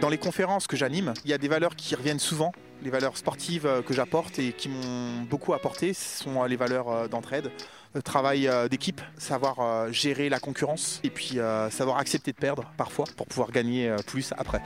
Dans 0.00 0.08
les 0.10 0.18
conférences 0.18 0.66
que 0.66 0.76
j'anime, 0.76 1.14
il 1.24 1.30
y 1.30 1.34
a 1.34 1.38
des 1.38 1.48
valeurs 1.48 1.74
qui 1.74 1.94
reviennent 1.94 2.18
souvent. 2.18 2.52
Les 2.82 2.90
valeurs 2.90 3.16
sportives 3.16 3.66
euh, 3.66 3.82
que 3.82 3.94
j'apporte 3.94 4.38
et 4.38 4.52
qui 4.52 4.68
m'ont 4.68 5.22
beaucoup 5.28 5.54
apporté 5.54 5.94
sont 5.94 6.42
euh, 6.42 6.48
les 6.48 6.56
valeurs 6.56 6.88
euh, 6.88 7.08
d'entraide, 7.08 7.50
le 7.94 8.02
travail 8.02 8.50
d'équipe, 8.68 9.00
savoir 9.16 9.90
gérer 9.90 10.28
la 10.28 10.38
concurrence 10.38 11.00
et 11.02 11.08
puis 11.08 11.38
savoir 11.70 11.96
accepter 11.96 12.30
de 12.32 12.36
perdre 12.36 12.70
parfois 12.76 13.06
pour 13.16 13.26
pouvoir 13.26 13.50
gagner 13.52 13.90
plus 14.06 14.34
après. 14.36 14.60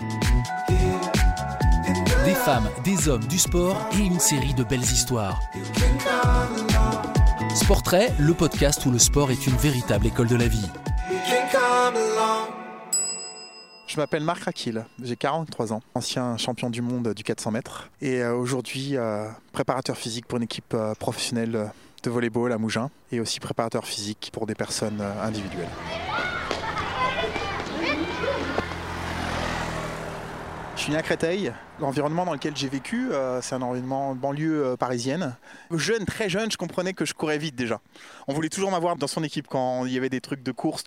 Des 2.25 2.35
femmes, 2.35 2.69
des 2.83 3.09
hommes, 3.09 3.25
du 3.27 3.39
sport 3.39 3.89
et 3.93 3.99
une 3.99 4.19
série 4.19 4.53
de 4.55 4.65
belles 4.65 4.81
histoires. 4.81 5.39
Sportrait, 7.55 8.12
le 8.19 8.35
podcast 8.35 8.85
où 8.87 8.91
le 8.91 8.99
sport 8.99 9.31
est 9.31 9.47
une 9.47 9.57
véritable 9.57 10.09
école 10.09 10.27
de 10.27 10.37
la 10.37 10.49
vie. 10.49 10.67
Je 13.91 13.97
m'appelle 13.97 14.23
Marc 14.23 14.45
Rakil, 14.45 14.87
j'ai 15.03 15.17
43 15.17 15.73
ans, 15.73 15.83
ancien 15.97 16.37
champion 16.37 16.71
du 16.71 16.81
monde 16.81 17.12
du 17.12 17.25
400 17.25 17.51
mètres 17.51 17.91
et 18.01 18.23
euh, 18.23 18.33
aujourd'hui 18.37 18.97
euh, 18.97 19.27
préparateur 19.51 19.97
physique 19.97 20.27
pour 20.27 20.37
une 20.37 20.45
équipe 20.45 20.75
euh, 20.75 20.95
professionnelle 20.95 21.73
de 22.05 22.11
volleyball 22.11 22.53
à 22.53 22.59
Mougins 22.59 22.89
et 23.11 23.19
aussi 23.19 23.41
préparateur 23.41 23.84
physique 23.84 24.31
pour 24.33 24.47
des 24.47 24.55
personnes 24.55 25.01
individuelles. 25.01 25.69
Je 30.77 30.81
suis 30.81 30.93
né 30.93 30.97
à 30.98 31.03
Créteil. 31.03 31.53
L'environnement 31.81 32.25
dans 32.25 32.33
lequel 32.33 32.57
j'ai 32.57 32.69
vécu, 32.69 33.11
c'est 33.43 33.57
un 33.57 33.62
environnement 33.62 34.15
banlieue 34.15 34.77
parisienne. 34.79 35.37
Jeune, 35.73 36.07
très 36.07 36.31
jeune, 36.31 36.51
je 36.51 36.57
comprenais 36.57 36.93
que 36.95 37.05
je 37.05 37.12
courais 37.12 37.39
vite 37.39 37.57
déjà. 37.57 37.81
On 38.29 38.34
voulait 38.34 38.48
toujours 38.51 38.70
m'avoir 38.70 38.95
dans 38.95 39.09
son 39.09 39.25
équipe 39.25 39.48
quand 39.48 39.84
il 39.84 39.93
y 39.93 39.98
avait 39.98 40.09
des 40.09 40.20
trucs 40.20 40.45
de 40.45 40.53
course. 40.53 40.84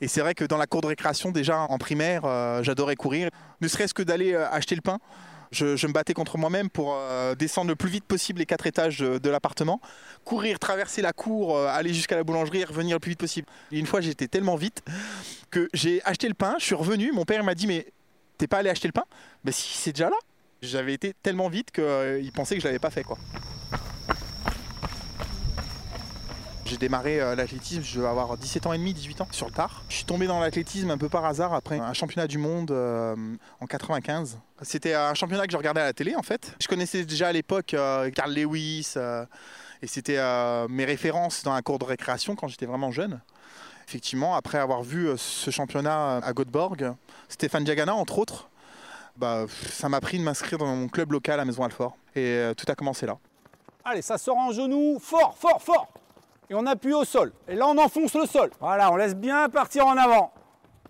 Et 0.00 0.08
c'est 0.08 0.20
vrai 0.20 0.34
que 0.34 0.44
dans 0.44 0.56
la 0.56 0.66
cour 0.66 0.80
de 0.80 0.86
récréation, 0.86 1.30
déjà 1.30 1.58
en 1.58 1.78
primaire, 1.78 2.22
euh, 2.24 2.62
j'adorais 2.62 2.96
courir. 2.96 3.30
Ne 3.60 3.68
serait-ce 3.68 3.94
que 3.94 4.02
d'aller 4.02 4.32
euh, 4.32 4.48
acheter 4.50 4.74
le 4.74 4.80
pain. 4.80 4.98
Je, 5.50 5.86
me 5.86 5.92
battais 5.92 6.12
contre 6.12 6.36
moi-même 6.36 6.68
pour 6.68 6.94
euh, 6.94 7.34
descendre 7.34 7.68
le 7.68 7.76
plus 7.76 7.88
vite 7.88 8.04
possible 8.04 8.38
les 8.38 8.44
quatre 8.44 8.66
étages 8.66 8.98
de, 8.98 9.30
l'appartement, 9.30 9.80
courir, 10.24 10.58
traverser 10.58 11.00
la 11.00 11.14
cour, 11.14 11.58
aller 11.58 11.94
jusqu'à 11.94 12.16
la 12.16 12.22
boulangerie 12.22 12.64
revenir 12.64 12.96
le 12.96 13.00
plus 13.00 13.10
vite 13.10 13.18
possible. 13.18 13.46
Une 13.72 13.86
fois, 13.86 14.02
j'étais 14.02 14.28
tellement 14.28 14.56
vite 14.56 14.82
que 15.50 15.70
j'ai 15.72 16.02
acheté 16.04 16.28
le 16.28 16.34
pain, 16.34 16.56
je 16.58 16.66
suis 16.66 16.74
revenu, 16.74 17.12
mon 17.12 17.24
père 17.24 17.42
m'a 17.44 17.54
dit 17.54 17.66
mais 17.66 17.86
t'es 18.36 18.46
pas 18.46 18.58
allé 18.58 18.68
acheter 18.68 18.88
le 18.88 18.92
pain? 18.92 19.04
Ben 19.42 19.50
si, 19.50 19.78
c'est 19.78 19.92
déjà 19.92 20.10
là. 20.10 20.16
J'avais 20.60 20.92
été 20.92 21.14
tellement 21.22 21.48
vite 21.48 21.70
qu'il 21.70 22.30
pensait 22.34 22.56
que 22.56 22.60
je 22.60 22.66
l'avais 22.66 22.78
pas 22.78 22.90
fait 22.90 23.04
quoi. 23.04 23.16
J'ai 26.68 26.76
démarré 26.76 27.18
euh, 27.18 27.34
l'athlétisme, 27.34 27.82
je 27.82 27.96
devais 27.96 28.08
avoir 28.08 28.36
17 28.36 28.66
ans 28.66 28.74
et 28.74 28.78
demi, 28.78 28.92
18 28.92 29.22
ans 29.22 29.28
sur 29.30 29.46
le 29.46 29.52
tard. 29.52 29.84
Je 29.88 29.94
suis 29.94 30.04
tombé 30.04 30.26
dans 30.26 30.38
l'athlétisme 30.38 30.90
un 30.90 30.98
peu 30.98 31.08
par 31.08 31.24
hasard 31.24 31.54
après 31.54 31.78
un 31.78 31.94
championnat 31.94 32.26
du 32.26 32.36
monde 32.36 32.72
euh, 32.72 33.16
en 33.58 33.66
95. 33.66 34.38
C'était 34.60 34.92
un 34.92 35.14
championnat 35.14 35.46
que 35.46 35.52
je 35.52 35.56
regardais 35.56 35.80
à 35.80 35.84
la 35.84 35.94
télé 35.94 36.14
en 36.14 36.22
fait. 36.22 36.54
Je 36.60 36.68
connaissais 36.68 37.06
déjà 37.06 37.28
à 37.28 37.32
l'époque 37.32 37.72
euh, 37.72 38.10
Carl 38.10 38.34
Lewis 38.34 38.96
et 39.80 39.86
c'était 39.86 40.18
mes 40.68 40.84
références 40.84 41.42
dans 41.42 41.54
la 41.54 41.62
cour 41.62 41.78
de 41.78 41.86
récréation 41.86 42.36
quand 42.36 42.48
j'étais 42.48 42.66
vraiment 42.66 42.90
jeune. 42.90 43.18
Effectivement, 43.86 44.36
après 44.36 44.58
avoir 44.58 44.82
vu 44.82 45.08
ce 45.16 45.50
championnat 45.50 46.18
à 46.18 46.32
Göteborg, 46.34 46.92
Stéphane 47.30 47.64
Diagana 47.64 47.94
entre 47.94 48.18
autres, 48.18 48.50
bah, 49.16 49.46
ça 49.70 49.88
m'a 49.88 50.02
pris 50.02 50.18
de 50.18 50.22
m'inscrire 50.22 50.58
dans 50.58 50.66
mon 50.66 50.88
club 50.88 51.12
local 51.12 51.40
à 51.40 51.46
Maison 51.46 51.62
Alfort. 51.62 51.96
Et 52.14 52.50
tout 52.58 52.66
a 52.70 52.74
commencé 52.74 53.06
là. 53.06 53.16
Allez, 53.86 54.02
ça 54.02 54.18
sort 54.18 54.36
en 54.36 54.52
genou, 54.52 54.98
fort, 55.00 55.34
fort, 55.38 55.62
fort 55.62 55.88
et 56.50 56.54
on 56.54 56.66
appuie 56.66 56.94
au 56.94 57.04
sol. 57.04 57.32
Et 57.48 57.54
là, 57.54 57.66
on 57.66 57.78
enfonce 57.78 58.14
le 58.14 58.26
sol. 58.26 58.50
Voilà, 58.60 58.90
on 58.92 58.96
laisse 58.96 59.14
bien 59.14 59.48
partir 59.48 59.86
en 59.86 59.96
avant. 59.96 60.32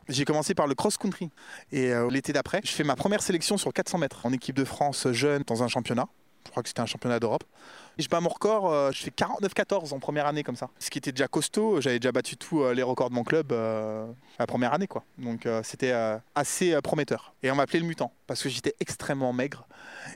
J'ai 0.08 0.24
commencé 0.24 0.54
par 0.54 0.66
le 0.66 0.74
cross-country. 0.74 1.30
Et 1.70 1.92
euh, 1.92 2.08
l'été 2.10 2.32
d'après, 2.32 2.60
je 2.64 2.70
fais 2.70 2.84
ma 2.84 2.96
première 2.96 3.22
sélection 3.22 3.58
sur 3.58 3.72
400 3.72 3.98
mètres 3.98 4.24
en 4.24 4.32
équipe 4.32 4.56
de 4.56 4.64
France 4.64 5.06
jeune 5.12 5.42
dans 5.46 5.62
un 5.62 5.68
championnat. 5.68 6.06
Je 6.46 6.50
crois 6.50 6.62
que 6.62 6.68
c'était 6.68 6.80
un 6.80 6.86
championnat 6.86 7.20
d'Europe. 7.20 7.44
Je 7.98 8.08
bats 8.08 8.20
mon 8.20 8.28
record, 8.28 8.72
euh, 8.72 8.92
je 8.92 9.02
fais 9.02 9.10
49-14 9.10 9.92
en 9.92 9.98
première 9.98 10.26
année 10.26 10.44
comme 10.44 10.54
ça. 10.54 10.68
Ce 10.78 10.88
qui 10.88 10.98
était 10.98 11.10
déjà 11.10 11.26
costaud, 11.26 11.80
j'avais 11.80 11.98
déjà 11.98 12.12
battu 12.12 12.36
tous 12.36 12.62
euh, 12.62 12.72
les 12.72 12.84
records 12.84 13.10
de 13.10 13.14
mon 13.16 13.24
club 13.24 13.50
euh, 13.50 14.06
la 14.38 14.46
première 14.46 14.72
année 14.72 14.86
quoi. 14.86 15.02
Donc 15.18 15.48
c'était 15.64 15.92
assez 16.36 16.80
prometteur. 16.80 17.34
Et 17.42 17.50
on 17.50 17.56
m'appelait 17.56 17.80
le 17.80 17.86
mutant 17.86 18.12
parce 18.28 18.40
que 18.40 18.48
j'étais 18.48 18.74
extrêmement 18.78 19.32
maigre 19.32 19.66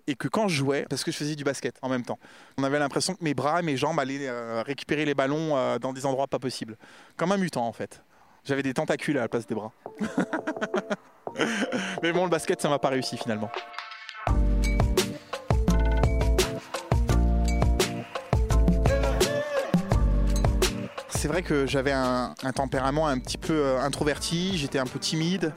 et 0.07 0.15
que 0.15 0.29
quand 0.29 0.47
je 0.47 0.55
jouais, 0.55 0.87
parce 0.89 1.03
que 1.03 1.11
je 1.11 1.17
faisais 1.17 1.35
du 1.35 1.43
basket 1.43 1.77
en 1.83 1.89
même 1.89 2.05
temps, 2.05 2.21
on 2.57 2.63
avait 2.63 2.79
l'impression 2.79 3.15
que 3.15 3.25
mes 3.25 3.35
bras 3.35 3.61
et 3.61 3.65
mes 3.65 3.77
jambes 3.77 3.99
allaient 3.99 4.31
récupérer 4.63 5.05
les 5.05 5.15
ballons 5.15 5.79
dans 5.79 5.93
des 5.93 6.07
endroits 6.07 6.29
pas 6.29 6.39
possibles. 6.39 6.77
Comme 7.17 7.33
un 7.33 7.37
mutant 7.37 7.67
en 7.67 7.73
fait. 7.73 8.01
J'avais 8.45 8.63
des 8.63 8.75
tentacules 8.75 9.19
à 9.19 9.23
la 9.23 9.29
place 9.29 9.47
des 9.47 9.57
bras. 9.57 9.73
Mais 12.03 12.13
bon, 12.13 12.25
le 12.25 12.31
basket, 12.31 12.61
ça 12.61 12.69
m'a 12.69 12.79
pas 12.79 12.91
réussi 12.91 13.17
finalement. 13.17 13.51
C'est 21.23 21.29
vrai 21.29 21.43
que 21.43 21.69
j'avais 21.69 21.93
un, 21.93 22.35
tempérament 22.53 23.07
un 23.07 23.21
petit 23.21 23.39
peu 23.39 23.53
euh, 23.53 23.81
introverti, 23.81 24.59
j'étais 24.59 24.81
un 24.81 24.87
peu 24.87 24.99
timide. 24.99 25.55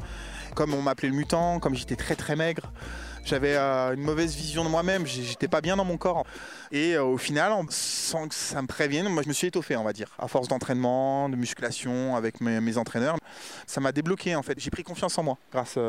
Comme 0.54 0.76
on 0.76 0.82
m'appelait 0.84 1.10
le 1.10 1.16
mutant, 1.16 1.60
comme 1.60 1.74
j'étais 1.74 1.96
très 1.96 2.16
très 2.16 2.36
maigre, 2.36 2.72
j'avais 3.24 3.56
euh, 3.56 3.96
une 3.96 4.04
mauvaise 4.04 4.36
vision 4.36 4.64
de 4.64 4.70
moi-même, 4.70 5.08
j'étais 5.08 5.48
pas 5.48 5.62
bien 5.62 5.76
dans 5.76 5.84
mon 5.84 5.98
corps. 5.98 6.24
Et 6.72 6.94
euh, 6.94 7.04
au 7.04 7.18
final, 7.18 7.52
sans 7.70 8.28
que 8.28 8.36
ça 8.36 8.62
me 8.62 8.68
prévienne, 8.68 9.10
moi 9.10 9.24
je 9.24 9.28
me 9.28 9.34
suis 9.34 9.48
étoffé, 9.48 9.76
on 9.76 9.84
va 9.84 9.92
dire, 9.92 10.16
à 10.20 10.28
force 10.28 10.48
d'entraînement, 10.48 11.30
de 11.30 11.36
musculation 11.36 12.16
avec 12.16 12.42
mes, 12.42 12.78
entraîneurs. 12.78 13.18
Ça 13.66 13.82
m'a 13.82 13.92
débloqué 13.92 14.36
en 14.36 14.44
fait. 14.44 14.60
J'ai 14.60 14.70
pris 14.70 14.84
confiance 14.84 15.18
en 15.18 15.24
moi 15.24 15.40
grâce 15.52 15.80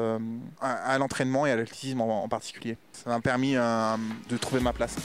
à, 0.63 0.99
l'entraînement 0.99 1.45
et 1.45 1.51
à 1.51 1.57
l'athlétisme 1.57 2.01
en, 2.01 2.27
particulier. 2.31 2.79
Ça 2.93 3.11
m'a 3.11 3.21
permis 3.21 3.57
de 3.57 4.37
trouver 4.39 4.63
ma 4.63 4.73
place. 4.73 4.97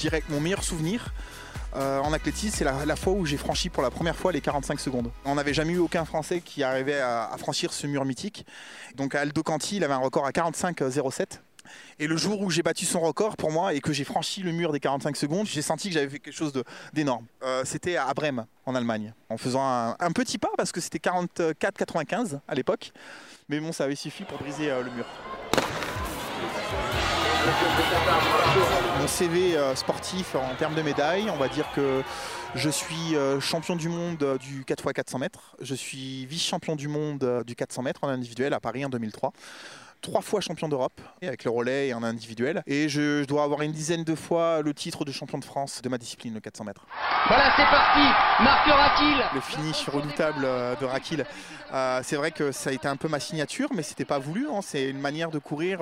Dirais 0.00 0.22
mon 0.28 0.40
meilleur 0.40 0.64
souvenir 0.64 1.12
euh, 1.76 2.00
en 2.00 2.12
athlétisme, 2.12 2.56
c'est 2.56 2.64
la, 2.64 2.96
fois 2.96 3.12
où 3.12 3.24
j'ai 3.26 3.36
franchi 3.36 3.68
pour 3.68 3.82
la 3.82 3.90
première 3.90 4.16
fois 4.16 4.32
les 4.32 4.40
45 4.40 4.80
secondes. 4.80 5.12
On 5.24 5.36
n'avait 5.36 5.54
jamais 5.54 5.74
eu 5.74 5.78
aucun 5.78 6.04
Français 6.04 6.40
qui 6.40 6.64
arrivait 6.64 6.98
à, 6.98 7.30
franchir 7.38 7.72
ce 7.72 7.86
mur 7.86 8.04
mythique. 8.04 8.44
Donc 8.96 9.14
Aldo 9.14 9.42
Canti, 9.42 9.76
il 9.76 9.84
avait 9.84 9.94
un 9.94 9.98
record 9.98 10.26
à 10.26 10.30
45,07. 10.30 11.38
Et 12.00 12.08
le 12.08 12.16
jour 12.16 12.40
où 12.40 12.50
j'ai 12.50 12.62
battu 12.62 12.84
son 12.84 12.98
record 12.98 13.36
pour 13.36 13.52
moi 13.52 13.72
et 13.74 13.80
que 13.80 13.92
j'ai 13.92 14.02
franchi 14.02 14.42
le 14.42 14.50
mur 14.50 14.72
des 14.72 14.80
45 14.80 15.16
secondes, 15.16 15.46
j'ai 15.46 15.62
senti 15.62 15.88
que 15.88 15.94
j'avais 15.94 16.08
fait 16.08 16.18
quelque 16.18 16.34
chose 16.34 16.52
d'énorme. 16.92 17.26
Euh, 17.44 17.62
c'était 17.64 17.96
à 17.96 18.12
Brême, 18.14 18.46
en 18.66 18.74
Allemagne, 18.74 19.14
en 19.28 19.36
faisant 19.36 19.62
un, 19.62 20.12
petit 20.12 20.38
pas 20.38 20.50
parce 20.56 20.72
que 20.72 20.80
c'était 20.80 20.98
44,95 20.98 22.40
à 22.48 22.54
l'époque. 22.56 22.90
Mais 23.48 23.60
bon, 23.60 23.70
ça 23.70 23.84
avait 23.84 23.94
suffi 23.94 24.24
pour 24.24 24.38
briser 24.38 24.72
euh, 24.72 24.82
le 24.82 24.90
mur. 24.90 25.06
Mon 29.00 29.06
CV 29.06 29.56
euh, 29.56 29.74
sportif 29.74 30.34
en 30.34 30.54
termes 30.56 30.74
de 30.74 30.82
médailles, 30.82 31.30
on 31.30 31.36
va 31.36 31.48
dire 31.48 31.66
que 31.74 32.02
je 32.54 32.68
suis 32.68 33.14
euh, 33.14 33.40
champion 33.40 33.76
du 33.76 33.88
monde 33.88 34.22
euh, 34.22 34.38
du 34.38 34.64
4x400 34.64 35.18
mètres. 35.18 35.56
Je 35.60 35.74
suis 35.74 36.26
vice-champion 36.26 36.76
du 36.76 36.88
monde 36.88 37.42
du 37.46 37.54
400 37.54 37.82
mètres 37.82 38.04
en 38.04 38.08
individuel 38.08 38.52
à 38.52 38.60
Paris 38.60 38.84
en 38.84 38.88
2003 38.88 39.32
trois 40.00 40.22
fois 40.22 40.40
champion 40.40 40.68
d'Europe 40.68 41.00
avec 41.22 41.44
le 41.44 41.50
relais 41.50 41.88
et 41.88 41.94
en 41.94 42.02
individuel. 42.02 42.62
Et 42.66 42.88
je, 42.88 43.24
dois 43.24 43.44
avoir 43.44 43.62
une 43.62 43.72
dizaine 43.72 44.04
de 44.04 44.14
fois 44.14 44.62
le 44.62 44.74
titre 44.74 45.04
de 45.04 45.12
champion 45.12 45.38
de 45.38 45.44
France 45.44 45.82
de 45.82 45.88
ma 45.88 45.98
discipline, 45.98 46.34
le 46.34 46.40
400 46.40 46.64
mètres. 46.64 46.86
Voilà, 47.28 47.52
c'est 47.56 47.64
parti 47.64 48.00
Marc 48.42 48.66
Rakil 48.66 49.24
Le 49.34 49.40
finish 49.40 49.88
redoutable 49.88 50.42
de 50.80 50.84
Rakil. 50.84 51.24
c'est 52.02 52.16
vrai 52.16 52.30
que 52.30 52.52
ça 52.52 52.70
a 52.70 52.72
été 52.72 52.88
un 52.88 52.96
peu 52.96 53.08
ma 53.08 53.20
signature, 53.20 53.68
mais 53.74 53.82
c'était 53.82 54.04
pas 54.04 54.18
voulu. 54.18 54.48
Hein. 54.48 54.60
C'est 54.62 54.88
une 54.88 55.00
manière 55.00 55.30
de 55.30 55.38
courir 55.38 55.80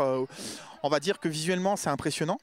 on 0.83 0.89
va 0.89 1.01
dire 1.01 1.19
que 1.19 1.29
visuellement, 1.29 1.77
c'est 1.77 1.91
impressionnant. 1.91 2.39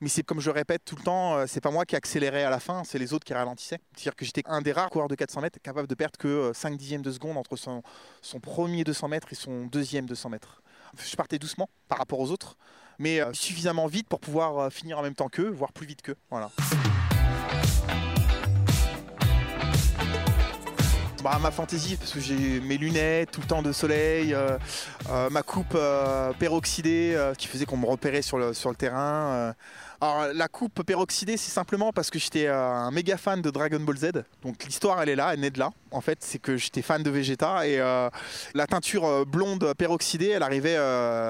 Mais 0.00 0.08
c'est 0.08 0.24
comme 0.24 0.40
je 0.40 0.50
répète 0.50 0.84
tout 0.84 0.96
le 0.96 1.02
temps, 1.02 1.36
euh, 1.36 1.44
c'est 1.46 1.60
pas 1.60 1.70
moi 1.70 1.84
qui 1.84 1.94
accélérais 1.94 2.42
à 2.42 2.50
la 2.50 2.58
fin, 2.58 2.82
c'est 2.84 2.98
les 2.98 3.14
autres 3.14 3.24
qui 3.24 3.32
ralentissaient. 3.32 3.78
C'est-à-dire 3.94 4.16
que 4.16 4.24
j'étais 4.24 4.42
un 4.46 4.60
des 4.60 4.72
rares 4.72 4.90
coureurs 4.90 5.08
de 5.08 5.14
400 5.14 5.40
mètres 5.40 5.58
capable 5.62 5.86
de 5.86 5.94
perdre 5.94 6.18
que 6.18 6.50
5 6.52 6.72
euh, 6.72 6.76
dixièmes 6.76 7.02
de 7.02 7.12
seconde 7.12 7.36
entre 7.36 7.56
son, 7.56 7.82
son 8.20 8.40
premier 8.40 8.82
200 8.82 9.08
mètres 9.08 9.28
et 9.30 9.36
son 9.36 9.66
deuxième 9.66 10.06
200 10.06 10.30
mètres. 10.30 10.62
Je 10.98 11.16
partais 11.16 11.38
doucement 11.38 11.68
par 11.88 11.98
rapport 11.98 12.20
aux 12.20 12.30
autres, 12.30 12.56
mais 12.98 13.20
euh, 13.20 13.32
suffisamment 13.32 13.86
vite 13.86 14.08
pour 14.08 14.20
pouvoir 14.20 14.72
finir 14.72 14.98
en 14.98 15.02
même 15.02 15.14
temps 15.14 15.28
qu'eux, 15.28 15.50
voire 15.50 15.72
plus 15.72 15.86
vite 15.86 16.02
qu'eux. 16.02 16.16
Voilà. 16.30 16.50
Bah, 21.24 21.38
ma 21.40 21.50
fantaisie, 21.50 21.96
parce 21.96 22.12
que 22.12 22.20
j'ai 22.20 22.60
mes 22.60 22.76
lunettes, 22.76 23.30
tout 23.30 23.40
le 23.40 23.46
temps 23.46 23.62
de 23.62 23.72
soleil, 23.72 24.34
euh, 24.34 24.58
euh, 25.08 25.30
ma 25.30 25.42
coupe 25.42 25.72
euh, 25.74 26.34
peroxydée 26.38 27.18
qui 27.38 27.46
faisait 27.46 27.64
qu'on 27.64 27.78
me 27.78 27.86
repérait 27.86 28.20
sur 28.20 28.36
le 28.36 28.74
terrain. 28.76 29.54
Alors 30.04 30.34
la 30.34 30.48
coupe 30.48 30.82
peroxydée, 30.82 31.38
c'est 31.38 31.50
simplement 31.50 31.90
parce 31.90 32.10
que 32.10 32.18
j'étais 32.18 32.46
un 32.46 32.90
méga 32.90 33.16
fan 33.16 33.40
de 33.40 33.48
Dragon 33.48 33.80
Ball 33.80 33.96
Z. 33.96 34.10
Donc 34.42 34.62
l'histoire, 34.64 35.00
elle 35.00 35.08
est 35.08 35.16
là, 35.16 35.32
elle 35.32 35.40
naît 35.40 35.50
de 35.50 35.58
là. 35.58 35.70
En 35.92 36.02
fait, 36.02 36.18
c'est 36.20 36.38
que 36.38 36.58
j'étais 36.58 36.82
fan 36.82 37.02
de 37.02 37.08
Vegeta 37.08 37.66
et 37.66 37.78
la 37.78 38.66
teinture 38.66 39.24
blonde 39.24 39.72
peroxydée, 39.78 40.28
elle 40.28 40.42
arrivait 40.42 40.78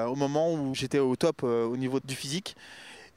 au 0.05 0.15
moment 0.15 0.53
où 0.53 0.75
j'étais 0.75 0.99
au 0.99 1.15
top 1.15 1.43
au 1.43 1.77
niveau 1.77 2.01
du 2.01 2.15
physique. 2.15 2.57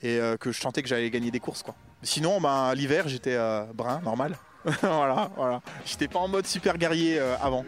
et 0.03 0.19
euh, 0.19 0.37
que 0.37 0.53
je 0.53 0.61
sentais 0.61 0.83
que 0.83 0.89
j'allais 0.89 1.11
gagner 1.11 1.33
des 1.33 1.41
courses. 1.41 1.65
Quoi. 1.65 1.75
Sinon, 2.03 2.41
ben, 2.41 2.73
l'hiver, 2.75 3.09
j'étais 3.09 3.35
euh, 3.35 3.65
brun, 3.75 4.01
normal. 4.05 4.37
voilà, 4.83 5.31
voilà. 5.37 5.61
J'étais 5.85 6.09
pas 6.09 6.21
en 6.21 6.29
mode 6.29 6.47
super 6.47 6.79
guerrier 6.79 7.19
euh, 7.19 7.37
avant. 7.41 7.65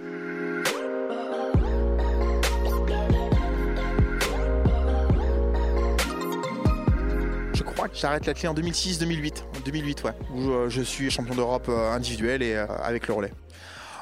J'arrête 7.92 8.26
la 8.26 8.34
clé 8.34 8.48
en 8.48 8.54
2006-2008. 8.54 9.42
En 9.56 9.60
2008, 9.64 10.04
ouais. 10.04 10.12
Où 10.34 10.50
euh, 10.50 10.68
je 10.68 10.82
suis 10.82 11.10
champion 11.10 11.34
d'Europe 11.34 11.66
euh, 11.68 11.92
individuel 11.92 12.42
et 12.42 12.54
euh, 12.54 12.66
avec 12.82 13.06
le 13.08 13.14
relais. 13.14 13.32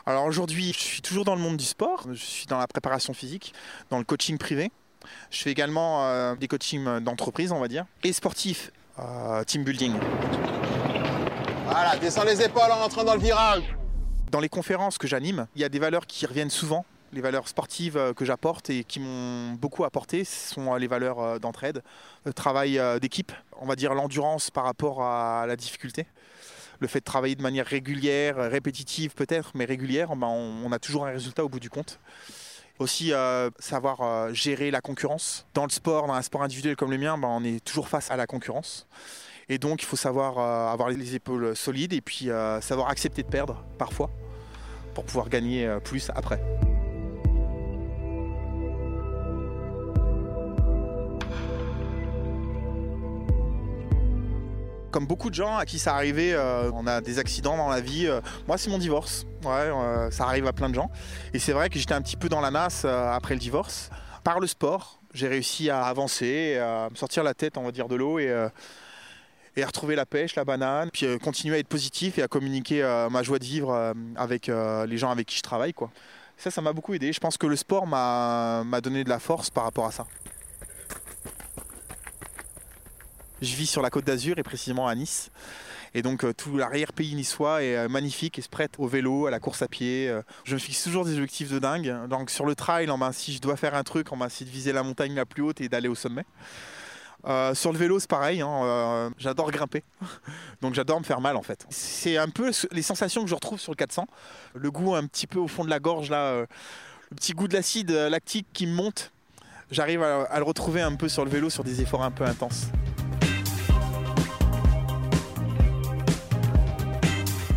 Alors 0.06 0.25
aujourd'hui, 0.25 0.72
je 0.72 0.78
suis 0.78 1.02
toujours 1.02 1.25
dans 1.25 1.34
le 1.34 1.40
monde 1.40 1.56
du 1.56 1.64
sport. 1.64 2.04
Je 2.12 2.25
suis 2.25 2.46
dans 2.46 2.58
la 2.58 2.66
préparation 2.66 3.12
physique, 3.12 3.52
dans 3.90 3.98
le 3.98 4.04
coaching 4.04 4.38
privé. 4.38 4.70
Je 5.30 5.42
fais 5.42 5.50
également 5.50 6.34
des 6.34 6.48
coachings 6.48 7.00
d'entreprise, 7.00 7.52
on 7.52 7.60
va 7.60 7.69
dire, 7.69 7.86
et 8.04 8.12
sportifs, 8.12 8.72
euh, 8.98 9.44
team 9.44 9.62
building. 9.62 9.92
Voilà, 11.66 11.96
descends 11.96 12.25
les 12.25 12.42
épaules 12.42 12.70
en 12.70 12.84
entrant 12.84 13.04
dans 13.04 13.14
le 13.14 13.20
virage. 13.20 13.62
Dans 14.32 14.40
les 14.40 14.48
conférences 14.48 14.98
que 14.98 15.06
j'anime, 15.06 15.46
il 15.54 15.62
y 15.62 15.64
a 15.64 15.69
des 15.69 15.78
valeurs 15.78 16.06
qui 16.06 16.26
reviennent 16.26 16.50
souvent. 16.50 16.84
Les 17.12 17.22
valeurs 17.22 17.49
sportives 17.49 17.96
euh, 17.96 18.12
que 18.12 18.25
j'apporte 18.25 18.69
et 18.69 18.84
qui 18.84 19.00
m'ont 19.00 19.52
beaucoup 19.52 19.84
apporté 19.84 20.25
sont 20.25 20.75
euh, 20.75 20.78
les 20.78 20.87
valeurs 20.87 21.20
euh, 21.20 21.38
d'entraide, 21.38 21.82
le 22.25 22.34
travail 22.34 22.78
d'équipe, 23.00 23.32
on 23.60 23.66
va 23.66 23.76
dire 23.76 23.94
l'endurance 23.94 24.50
par 24.50 24.64
rapport 24.64 25.02
à 25.02 25.46
la 25.46 25.56
difficulté. 25.56 26.06
Le 26.81 26.87
fait 26.87 27.00
de 27.00 27.05
travailler 27.05 27.34
de 27.34 27.43
manière 27.43 27.66
régulière, 27.66 28.37
répétitive 28.37 29.14
peut-être, 29.14 29.52
mais 29.55 29.64
régulière, 29.64 30.14
ben, 30.14 30.26
on, 30.26 30.70
a 30.70 30.78
toujours 30.78 31.06
un 31.06 31.10
résultat 31.10 31.44
au 31.44 31.49
bout 31.49 31.58
du 31.58 31.70
compte. 31.70 31.99
Aussi 32.78 33.12
savoir 33.58 34.32
gérer 34.32 34.70
la 34.70 34.81
concurrence. 34.81 35.46
Dans 35.54 35.64
le 35.64 35.70
sport, 35.70 36.06
dans 36.06 36.12
un 36.12 36.22
sport 36.22 36.43
individuel 36.43 36.76
comme 36.76 36.93
le 36.93 36.99
mien, 36.99 37.19
ben, 37.19 37.28
on 37.28 37.43
est 37.43 37.64
toujours 37.64 37.88
face 37.88 38.11
à 38.12 38.16
la 38.16 38.26
concurrence. 38.26 38.87
Et 39.49 39.58
donc 39.58 39.82
il 39.82 39.87
faut 39.87 39.96
savoir 39.96 40.38
avoir 40.70 40.90
les 40.90 41.14
épaules 41.16 41.56
solides 41.56 41.94
et 41.94 42.00
puis 42.00 42.28
savoir 42.61 42.90
accepter 42.90 43.25
de 43.25 43.28
perdre 43.28 43.64
parfois 43.78 44.11
pour 44.94 45.04
pouvoir 45.04 45.28
gagner 45.28 45.78
plus 45.82 46.11
après. 46.14 46.40
Comme 54.99 55.06
beaucoup 55.06 55.31
de 55.31 55.35
gens 55.37 55.56
à 55.56 55.65
qui 55.65 55.79
ça 55.79 55.95
arrivait, 55.95 56.33
euh, 56.33 56.73
on 56.75 56.85
a 56.89 57.00
des 57.00 57.21
accidents 57.21 57.56
dans 57.56 57.69
la 57.69 57.81
vie. 57.81 58.09
euh, 58.09 58.21
moi, 58.49 58.59
c'est 58.59 58.69
mon 58.69 58.79
divorce. 58.79 59.27
Ouais, 59.45 59.50
euh, 59.53 60.11
ça 60.11 60.25
arrive 60.25 60.45
à 60.49 60.53
plein 60.53 60.69
de 60.69 60.75
gens. 60.75 60.91
Et 61.33 61.39
c'est 61.39 61.53
vrai 61.53 61.71
que 61.71 61.79
j'étais 61.79 61.95
un 61.95 62.03
petit 62.03 62.17
peu 62.17 62.29
dans 62.29 62.41
la 62.41 62.50
nasse 62.50 62.83
euh, 62.85 63.12
après 63.12 63.35
le 63.35 63.39
divorce. 63.39 63.91
Par 64.25 64.41
le 64.41 64.49
sport, 64.49 65.00
j'ai 65.15 65.29
réussi 65.29 65.71
à 65.71 65.85
avancer, 65.85 66.56
à 66.56 66.89
me 66.91 66.97
sortir 66.97 67.23
la 67.23 67.33
tête, 67.33 67.56
on 67.59 67.62
va 67.62 67.71
dire, 67.71 67.87
de 67.87 67.95
l'eau 67.95 68.19
et, 68.19 68.49
et 69.55 69.62
à 69.62 69.67
retrouver 69.67 69.95
la 69.95 70.05
pêche, 70.05 70.35
la 70.35 70.45
banane, 70.45 70.91
puis 70.93 71.06
continuer 71.21 71.55
à 71.55 71.59
être 71.61 71.69
positif 71.69 72.19
et 72.19 72.25
à 72.25 72.27
communiquer 72.27 72.83
ma 73.09 73.23
joie 73.23 73.39
de 73.39 73.45
vivre 73.45 73.95
avec 74.17 74.49
les 74.49 74.99
gens 74.99 75.12
avec 75.12 75.29
qui 75.29 75.37
je 75.37 75.43
travaille. 75.43 75.75
Quoi. 75.75 75.93
Ça, 76.37 76.50
ça 76.50 76.61
m'a 76.61 76.73
beaucoup 76.73 76.93
aidé. 76.93 77.12
Je 77.12 77.21
pense 77.21 77.39
que 77.39 77.47
le 77.47 77.55
sport 77.55 77.87
m'a 77.87 78.81
donné 78.83 79.05
de 79.05 79.09
la 79.09 79.21
force 79.21 79.49
par 79.49 79.62
rapport 79.62 79.87
à 79.87 79.93
ça. 79.93 80.06
Je 83.40 83.55
vis 83.55 83.67
sur 83.67 83.82
la 83.82 83.90
côte 83.90 84.05
d'Azur 84.05 84.38
et 84.38 84.43
précisément 84.43 84.88
à 84.88 84.94
Nice. 84.94 85.31
Et 85.94 86.02
donc 86.02 86.25
euh, 86.25 86.32
tout 86.35 86.56
l'arrière-pays 86.56 87.14
niçois 87.14 87.62
est 87.62 87.76
euh, 87.76 87.88
magnifique 87.88 88.38
et 88.38 88.43
se 88.43 88.49
prête 88.49 88.73
au 88.79 88.87
vélo, 88.87 89.26
à 89.26 89.31
la 89.31 89.40
course 89.40 89.62
à 89.62 89.69
pied. 89.69 90.08
euh. 90.08 90.23
Je 90.44 90.55
me 90.55 90.58
fixe 90.58 90.82
toujours 90.82 91.05
des 91.05 91.14
objectifs 91.14 91.50
de 91.50 91.58
dingue. 91.58 92.06
Donc 92.08 92.31
sur 92.31 92.44
le 92.44 92.55
trail, 92.55 92.87
ben, 92.99 93.12
si 93.12 93.32
je 93.32 93.40
dois 93.40 93.56
faire 93.56 93.75
un 93.75 93.85
truc, 93.85 94.12
on 94.12 94.17
va 94.17 94.26
essayer 94.26 94.44
de 94.44 94.50
viser 94.50 94.73
la 94.73 94.82
montagne 94.82 95.14
la 95.14 95.25
plus 95.25 95.43
haute 95.43 95.61
et 95.61 95.69
d'aller 95.69 95.88
au 95.88 95.94
sommet. 95.94 96.25
Sur 97.55 97.73
le 97.73 97.79
vélo, 97.79 97.99
c'est 97.99 98.08
pareil. 98.08 98.40
hein, 98.43 99.12
j'adore 99.19 99.50
grimper. 99.50 99.82
Donc 100.62 100.75
j'adore 100.75 100.99
me 101.00 101.05
faire 101.05 101.20
mal 101.20 101.37
en 101.37 101.43
fait. 101.43 101.67
C'est 101.69 102.17
un 102.17 102.29
peu 102.29 102.50
les 102.70 102.82
sensations 102.82 103.23
que 103.23 103.29
je 103.29 103.35
retrouve 103.35 103.61
sur 103.61 103.73
le 103.73 103.76
400. 103.76 104.06
Le 104.55 104.70
goût 104.70 104.94
un 104.94 105.06
petit 105.06 105.26
peu 105.26 105.38
au 105.38 105.49
fond 105.49 105.64
de 105.64 105.70
la 105.70 105.79
gorge 105.81 106.11
là, 106.11 106.40
le 107.11 107.17
petit 107.17 107.32
goût 107.32 107.49
de 107.49 107.55
l'acide 107.55 107.90
lactique 107.90 108.46
qui 108.52 108.67
me 108.67 108.73
monte. 108.73 109.12
J'arrive 109.70 110.02
à 110.02 110.38
le 110.38 110.44
retrouver 110.44 110.81
un 110.81 110.94
peu 110.94 111.08
sur 111.08 111.25
le 111.25 111.31
vélo 111.31 111.50
sur 111.50 111.64
des 111.64 111.81
efforts 111.81 112.02
un 112.02 112.11
peu 112.11 112.25
intenses. 112.25 112.69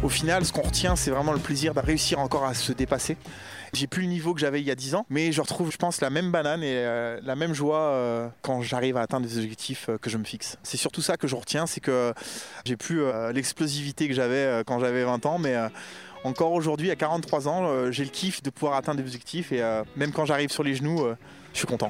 Au 0.04 0.10
final, 0.10 0.44
ce 0.46 0.52
qu'on 0.52 0.64
retient, 0.64 0.96
c'est 0.96 1.12
vraiment 1.12 1.32
le 1.32 1.40
plaisir 1.40 1.76
de 1.76 1.80
réussir 1.80 2.18
encore 2.20 2.44
à 2.46 2.56
se 2.56 2.72
dépasser. 2.72 3.18
J'ai 3.74 3.86
plus 3.86 4.02
le 4.02 4.08
niveau 4.08 4.34
que 4.34 4.40
j'avais 4.40 4.60
il 4.60 4.66
y 4.66 4.72
a 4.72 4.76
10 4.76 4.96
ans, 4.96 5.06
mais 5.12 5.32
je 5.32 5.40
retrouve, 5.42 5.72
je 5.72 5.78
pense, 5.78 6.02
la 6.02 6.10
même 6.10 6.32
banane 6.32 6.64
et 6.64 6.74
euh, 6.74 7.20
la 7.24 7.36
même 7.36 7.54
joie 7.54 7.78
euh, 7.78 8.28
quand 8.42 8.64
j'arrive 8.64 8.98
à 8.98 9.02
atteindre 9.02 9.28
des 9.28 9.38
objectifs 9.38 9.90
euh, 9.90 10.00
que 10.00 10.10
je 10.10 10.18
me 10.18 10.24
fixe. 10.24 10.58
C'est 10.64 10.78
surtout 10.78 11.04
ça 11.04 11.18
que 11.18 11.28
je 11.28 11.36
retiens, 11.36 11.68
c'est 11.68 11.82
que 11.82 12.14
j'ai 12.66 12.78
plus 12.78 13.04
l'explosivité 13.32 14.08
que 14.08 14.16
j'avais 14.16 14.64
quand 14.66 14.80
j'avais 14.80 15.04
20 15.04 15.26
ans, 15.28 15.38
mais 15.38 15.56
encore 16.24 16.52
aujourd'hui, 16.54 16.90
à 16.90 16.96
43 16.96 17.48
ans, 17.48 17.92
j'ai 17.92 18.04
le 18.04 18.10
kiff 18.10 18.42
de 18.42 18.50
pouvoir 18.50 18.76
atteindre 18.76 19.02
des 19.02 19.06
objectifs 19.08 19.52
et 19.52 19.62
même 19.96 20.12
quand 20.12 20.26
j'arrive 20.26 20.50
sur 20.50 20.64
les 20.64 20.76
genoux, 20.76 21.06
je 21.54 21.58
suis 21.58 21.68
content. 21.68 21.90